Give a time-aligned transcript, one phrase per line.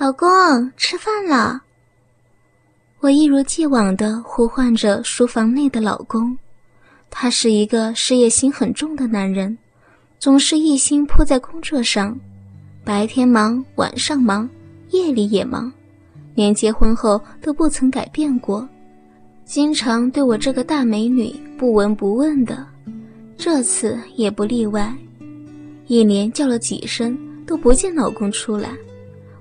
[0.00, 0.26] 老公，
[0.78, 1.60] 吃饭了。
[3.00, 6.34] 我一如既往的呼唤着书房内的老公，
[7.10, 9.58] 他是一个事业心很重的男人，
[10.18, 12.18] 总是一心扑在工作上，
[12.82, 14.48] 白天忙，晚上忙，
[14.88, 15.70] 夜里也忙，
[16.34, 18.66] 连结婚后都不曾改变过，
[19.44, 22.66] 经常对我这个大美女不闻不问的，
[23.36, 24.96] 这次也不例外，
[25.88, 27.14] 一连叫了几声
[27.44, 28.70] 都不见老公出来。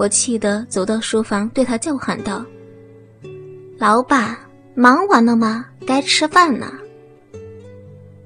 [0.00, 2.42] 我气得走到书房，对他叫喊道
[3.76, 4.34] ：“老板，
[4.74, 5.66] 忙完了吗？
[5.86, 6.72] 该吃饭了。”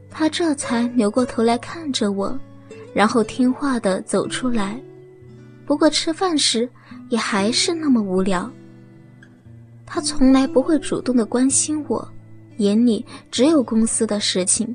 [0.08, 2.38] 他这才扭过头来看着我，
[2.94, 4.80] 然后听话的走出来。
[5.66, 6.70] 不过吃饭时
[7.08, 8.48] 也还是那么无聊。
[9.84, 12.08] 他从来不会主动的关心我，
[12.58, 14.72] 眼里只有公司的事情。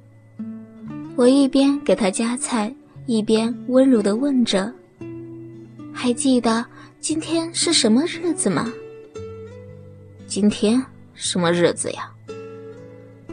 [1.16, 2.76] 我一边给他夹菜，
[3.06, 4.70] 一边温柔的问着
[5.96, 6.66] ：“还记得？”
[7.02, 8.72] 今天是什么日子吗？
[10.28, 10.84] 今天
[11.14, 12.12] 什么日子呀？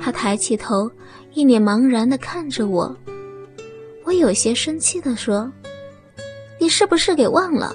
[0.01, 0.91] 他抬起头，
[1.35, 2.97] 一脸茫然的看着我。
[4.05, 5.51] 我有些生气的说
[6.61, 7.75] ：“你是不是给忘了？”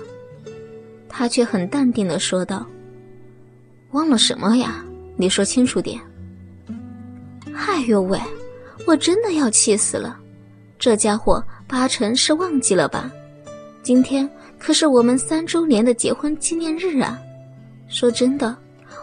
[1.09, 2.65] 他却很淡定的说道
[3.91, 4.83] ：“忘了什么呀？
[5.17, 5.99] 你说清楚点。”
[7.53, 8.17] 哎呦喂，
[8.87, 10.17] 我真的要气死了！
[10.79, 13.11] 这家伙八成是忘记了吧？
[13.83, 14.27] 今天。
[14.63, 17.19] 可是我们三周年的结婚纪念日啊！
[17.87, 18.55] 说真的，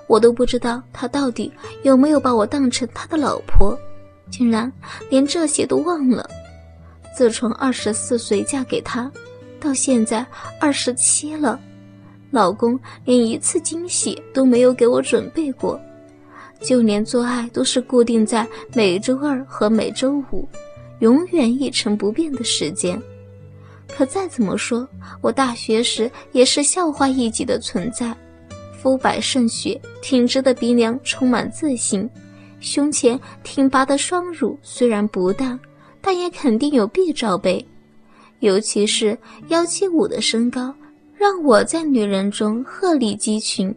[0.06, 3.76] 我都不知道他到底有没有把我当成他的老婆，
[4.30, 4.72] 竟然
[5.10, 6.30] 连这些都忘了。
[7.12, 9.10] 自从二十四岁嫁给他，
[9.58, 10.24] 到现在
[10.60, 11.60] 二十七了，
[12.30, 15.78] 老公连一次惊喜都没有给我准备过，
[16.60, 20.48] 就连做爱都是固定在每周二和每周五，
[21.00, 23.02] 永远一成不变的时间。
[23.98, 24.88] 可再怎么说，
[25.20, 28.16] 我大学时也是校花一级的存在，
[28.80, 32.08] 肤白胜雪，挺直的鼻梁充满自信，
[32.60, 35.58] 胸前挺拔的双乳虽然不大，
[36.00, 37.66] 但也肯定有 B 罩杯，
[38.38, 40.72] 尤其是幺七五的身高，
[41.16, 43.74] 让我在女人中鹤立鸡群，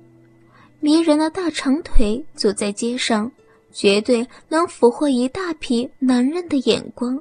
[0.81, 3.31] 迷人的大长腿，走在街上
[3.73, 7.19] 绝对能俘获一大批男人的眼光。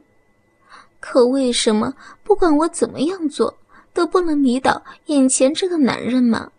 [1.00, 3.56] 可为什么不管我怎么样做，
[3.92, 6.52] 都不能迷倒眼前这个男人吗？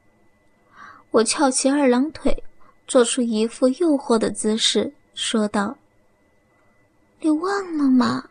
[1.12, 2.44] 我翘起二郎腿，
[2.88, 5.78] 做出一副诱惑的姿势，说道
[7.22, 8.26] ：“你忘了吗？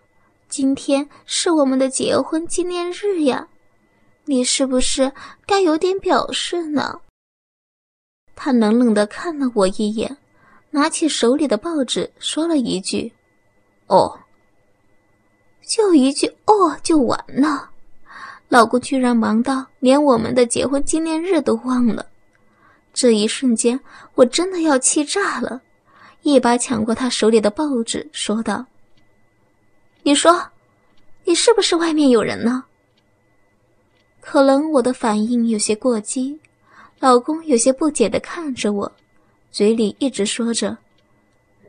[0.48, 3.46] 今天是我们的结婚纪念日呀，
[4.24, 5.12] 你是不是
[5.46, 7.00] 该有点表示呢？”
[8.34, 10.16] 他冷冷地看了我一眼，
[10.70, 13.12] 拿起手里的报纸，说了一句
[13.86, 14.18] ：“哦。”
[15.70, 17.70] 就一句“哦”就完了，
[18.48, 22.04] 老公居然忙到连我们的结婚纪念日都忘了。
[22.92, 23.78] 这一瞬间，
[24.16, 25.60] 我真的要气炸了，
[26.22, 28.66] 一把抢过他手里的报纸，说道
[30.02, 30.44] ：“你说，
[31.22, 32.64] 你是不是外面有人呢？”
[34.20, 36.36] 可能我的反应有些过激，
[36.98, 38.90] 老公有些不解的看着我，
[39.52, 40.76] 嘴里一直说着：“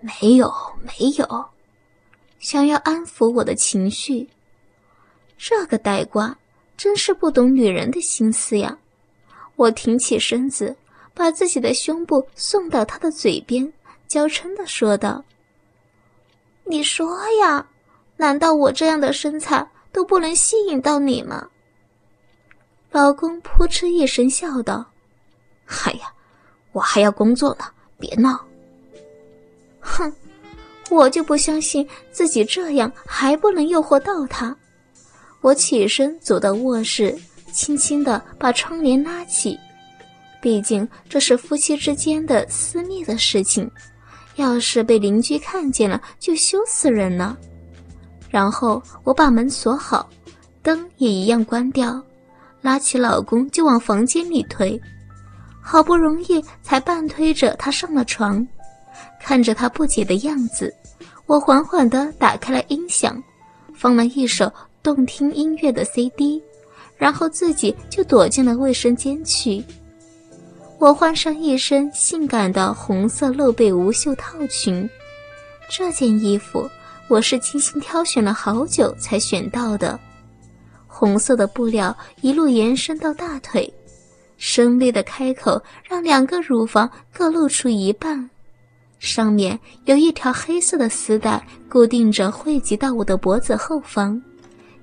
[0.01, 0.51] 没有，
[0.81, 1.45] 没有。”
[2.41, 4.27] 想要安抚我的情绪，
[5.37, 6.35] 这个呆瓜
[6.75, 8.75] 真是不懂女人的心思呀！
[9.55, 10.75] 我挺起身子，
[11.13, 13.71] 把自己的胸部送到他的嘴边，
[14.07, 15.23] 娇嗔的说道
[16.65, 17.67] ：“你说呀，
[18.17, 21.47] 难道我这样的身材都不能吸引到你吗？”
[22.89, 24.83] 老公扑哧一声笑道
[25.85, 26.11] ：“哎呀，
[26.71, 27.65] 我还要工作呢，
[27.99, 28.43] 别闹。”
[29.79, 30.11] 哼。
[30.91, 34.55] 我就不相信自己这样还不能诱惑到他。
[35.39, 37.17] 我起身走到卧室，
[37.51, 39.57] 轻轻地把窗帘拉起，
[40.41, 43.71] 毕竟这是夫妻之间的私密的事情，
[44.35, 47.37] 要是被邻居看见了，就羞死人了。
[48.29, 50.09] 然后我把门锁好，
[50.61, 52.01] 灯也一样关掉，
[52.61, 54.79] 拉起老公就往房间里推，
[55.61, 58.45] 好不容易才半推着他上了床，
[59.21, 60.73] 看着他不解的样子。
[61.25, 63.21] 我缓缓地打开了音响，
[63.73, 64.51] 放了一首
[64.83, 66.41] 动听音乐的 CD，
[66.97, 69.63] 然后自己就躲进了卫生间去。
[70.77, 74.89] 我换上一身性感的红色露背无袖套裙，
[75.69, 76.69] 这件衣服
[77.07, 79.97] 我是精心挑选了好久才选到的，
[80.87, 83.71] 红色的布料一路延伸到大腿，
[84.37, 88.29] 深 V 的开口让两个乳房各露出一半。
[89.01, 94.21] 上面有一条黑色的丝带固定着，汇集到我的脖子后方，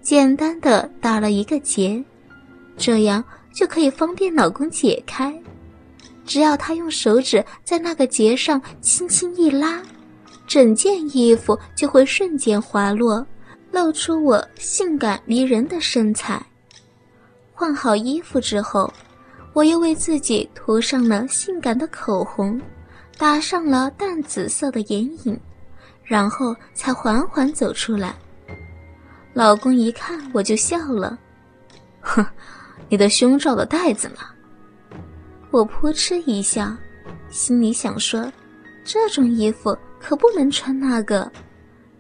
[0.02, 2.02] 简单的打了一个结，
[2.76, 3.22] 这样
[3.54, 5.32] 就可以方便老公解开。
[6.26, 9.80] 只要他用手指在那个结上轻轻一拉，
[10.48, 13.24] 整件衣服就会瞬间滑落，
[13.70, 16.44] 露出我性感迷人的身材。
[17.52, 18.92] 换好衣服之后，
[19.52, 22.60] 我又为自己涂上了性感的口红，
[23.18, 25.38] 打上了淡紫色的眼影，
[26.04, 28.14] 然后才缓缓走出来。
[29.34, 31.18] 老公一看我就笑了，
[32.00, 32.24] 哼，
[32.88, 34.20] 你的胸罩的带子呢？
[35.50, 36.72] 我扑哧一笑，
[37.28, 38.30] 心里想说：
[38.84, 41.30] 这种衣服可不能穿那个。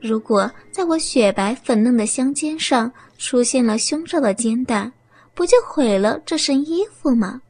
[0.00, 4.90] 如果在我雪白粉嫩的香肩上出现了胸罩的肩带，
[5.34, 7.42] 不就毁了这身衣服吗？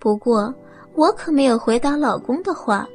[0.00, 0.52] 不过
[0.94, 2.88] 我可没有回答老公的话，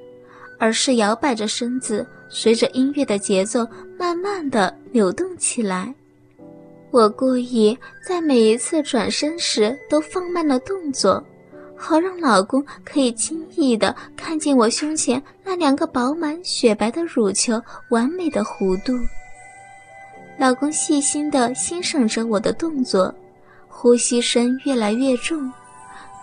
[0.57, 3.67] 而是摇摆着身子，随着音乐的节奏，
[3.97, 5.93] 慢慢的扭动起来。
[6.91, 11.23] 我故意在每一次转身时都放慢了动作。
[11.81, 18.91] 好让老公可以轻易的看见我胸前那两个饱满雪白的乳球完美的弧度。
[20.37, 23.13] 老公细心的欣赏着我的动作，
[23.69, 25.49] 呼吸声越来越重，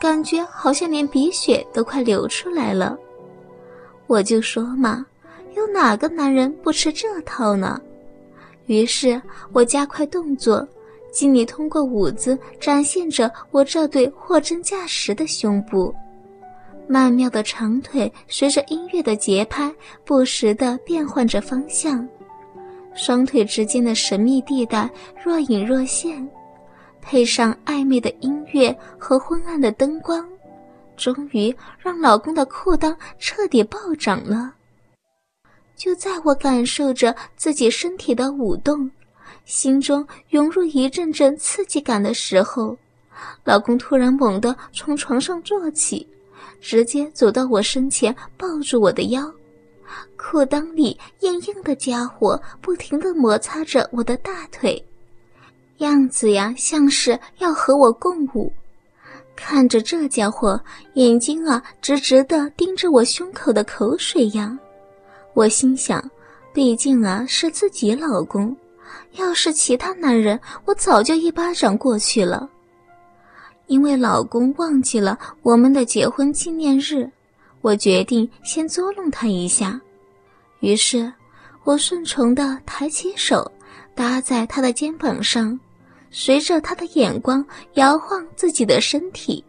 [0.00, 2.96] 感觉好像连鼻血都快流出来了。
[4.06, 5.04] 我就说嘛，
[5.56, 7.80] 有哪个男人不吃这套呢？
[8.66, 9.20] 于是
[9.52, 10.66] 我加快动作。
[11.12, 15.94] 尽力通过舞姿展现着我这对货真价实的胸部，
[16.86, 22.06] 曼妙的长腿随着音乐的节拍不时地变换着方向，
[22.94, 24.90] 双腿之间的神秘地带
[25.24, 26.28] 若隐若现，
[27.06, 30.28] 配上暧昧的音乐和昏暗的灯光，
[30.96, 34.52] 终于让老公的裤裆彻底暴涨了。
[35.76, 38.90] 就在我感受着自己身体的舞动。
[39.44, 42.76] 心中涌入一阵阵刺激感的时候，
[43.44, 46.04] 老公突然猛地从床上坐起，
[46.60, 49.32] 直接走到我身前，抱住我的腰，
[50.16, 54.84] 裤裆里硬硬的家伙不停地摩擦着我的大腿，
[55.78, 58.52] 样子呀像是要和我共舞。
[59.34, 60.58] 看着这家伙
[60.94, 64.58] 眼睛啊直直的盯着我胸口的口水样，
[65.34, 66.02] 我心想，
[66.54, 68.56] 毕竟啊是自己老公。
[69.12, 72.48] 要是其他男人，我早就一巴掌过去了。
[73.66, 77.10] 因为老公忘记了我们的结婚纪念日，
[77.60, 79.78] 我决定先捉弄他一下。
[80.60, 81.12] 于是，
[81.64, 83.50] 我顺从的抬起手
[83.94, 85.58] 搭在他的肩膀上，
[86.18, 89.44] 随着他的眼光摇晃自己的身体。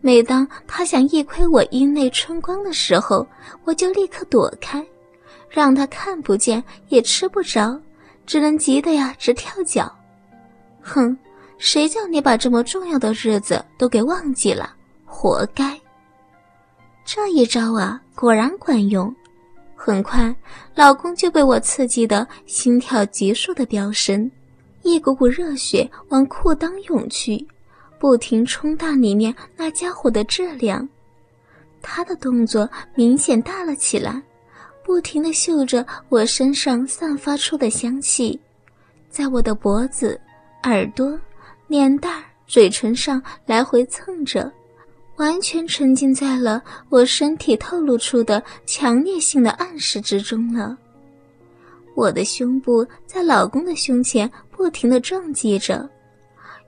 [0.00, 3.26] 每当他想一窥我阴内春光的时候，
[3.64, 4.82] 我就立刻躲开，
[5.50, 7.78] 让他看不见也吃不着。
[8.24, 9.92] 只能急得呀直跳脚，
[10.80, 11.14] 哼！
[11.58, 14.74] 谁叫你把这么重要的日子都给忘记了，
[15.04, 15.78] 活该！
[17.04, 19.14] 这一招啊，果然管用。
[19.76, 20.34] 很快，
[20.74, 24.30] 老公就被我刺激的心跳急速的飙升，
[24.82, 27.46] 一股股热血往裤裆涌去，
[27.98, 30.88] 不停冲大里面那家伙的质量。
[31.80, 34.22] 他的动作明显大了起来。
[34.84, 38.38] 不停地嗅着我身上散发出的香气，
[39.08, 40.20] 在我的脖子、
[40.64, 41.16] 耳朵、
[41.68, 44.50] 脸蛋、嘴唇上来回蹭着，
[45.18, 50.76] 完全沉浸在了我身体透露出的强烈性的暗示之中了。
[51.94, 55.88] 我的胸部在老公的胸前不停地撞击着，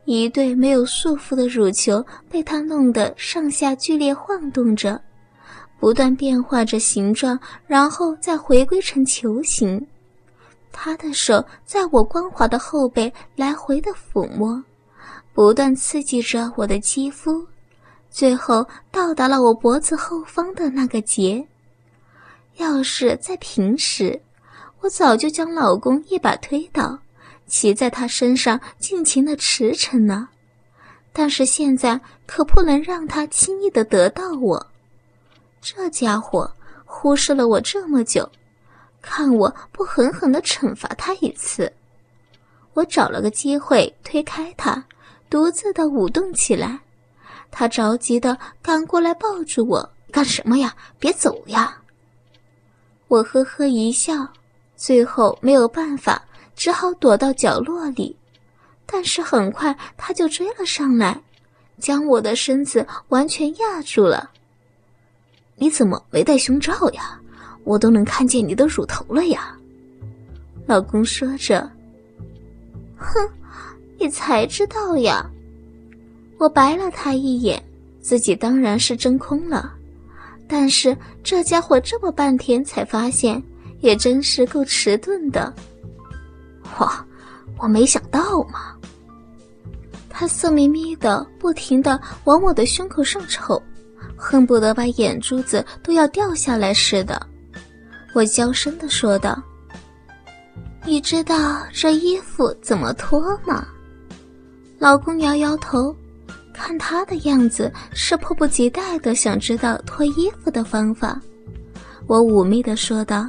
[0.05, 5.01] 一对没有束缚的乳球被他弄得上下剧烈晃动着。
[5.81, 9.87] 不断变化着形状，然后再回归成球形。
[10.73, 14.63] 他的手在我光滑的后背来回的抚摸，
[15.35, 17.47] 不断刺激着我的肌肤，
[18.11, 21.47] 最后到达了我脖子后方的那个结。
[22.57, 24.19] 要是在平时，
[24.85, 26.99] 我早就将老公一把推倒，
[27.47, 30.29] 骑在他身上尽情的驰骋呢。
[31.11, 34.67] 但是现在可不能让他轻易的得到我。
[35.63, 38.31] 这家伙忽视了我这么久，
[39.01, 41.73] 看我不狠狠的惩罚他一次！
[42.75, 44.85] 我找了个机会推开他，
[45.31, 46.79] 独自的舞动起来。
[47.51, 50.77] 他着急的赶过来抱住我，干什么呀？
[50.99, 51.81] 别走呀！
[53.09, 54.29] 我呵呵一笑，
[54.85, 56.23] 最后没有办法，
[56.55, 58.15] 只好躲到角落里。
[58.85, 61.19] 但是很快他就追了上来，
[61.79, 64.29] 将我的身子完全压住了。
[65.57, 67.19] 你怎么没戴胸罩呀？
[67.65, 69.57] 我都能看见你的乳头了呀！
[70.67, 71.67] 老公说着。
[72.99, 73.27] 哼，
[73.99, 75.25] 你才知道呀！
[76.37, 77.65] 我白了他一眼，
[78.03, 79.73] 自己当然是真空了。
[80.47, 83.43] 但是这家伙这么半天才发现，
[83.85, 85.53] 也真是够迟钝的。
[86.79, 87.05] 哇，
[87.59, 88.75] 我没想到嘛！
[90.09, 93.63] 他色眯眯的，不停的往我的胸口上瞅，
[94.17, 97.21] 恨不得把眼珠子都要掉下来似的。
[98.15, 99.39] 我娇声的说道
[100.87, 103.67] ：“你知道这衣服怎么脱吗？”
[104.81, 105.95] 老公摇摇头。
[106.55, 111.21] 看他的样子，是迫不及待的想知道脱衣服的方法。
[112.07, 113.29] 我妩媚的说道：“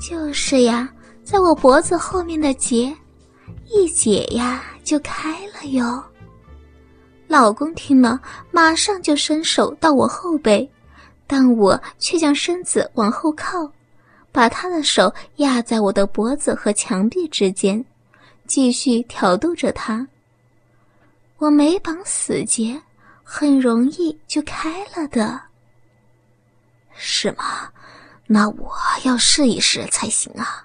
[0.00, 0.88] 就是呀，
[1.22, 2.92] 在我脖子后面的结，
[3.66, 6.02] 一解呀就开了哟。”
[7.28, 8.18] 老公听了，
[8.50, 10.68] 马上就伸手到我后背，
[11.26, 13.70] 但我却将身子往后靠，
[14.32, 17.84] 把他的手压在我的脖子和墙壁之间，
[18.46, 20.04] 继续挑逗着他。
[21.36, 22.80] 我没绑死结，
[23.22, 25.40] 很容易就开了的。
[26.96, 27.70] 是吗？
[28.32, 28.70] 那我
[29.02, 30.64] 要试一试才行啊。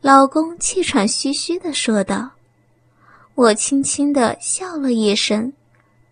[0.00, 2.30] 老公气喘吁吁的说道。
[3.34, 5.52] 我轻轻的笑了一声，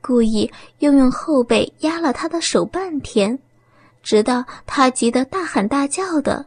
[0.01, 0.51] 故意
[0.81, 3.39] 又用后背压了他的手半天，
[4.03, 6.45] 直到他急得大喊大叫的，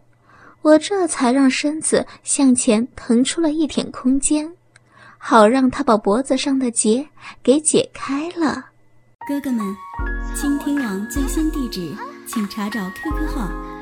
[0.62, 4.51] 我这才让身子向前腾出了一点空间。
[5.17, 7.08] 好让他把脖子上的结
[7.41, 8.65] 给解开了。
[9.27, 9.65] 哥哥们，
[10.36, 11.96] 倾听网最新地址，
[12.27, 13.50] 请查找 QQ 号